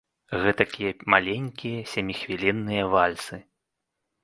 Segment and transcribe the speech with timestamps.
[0.43, 3.35] Гэтакія маленькія сяміхвілінныя вальсы.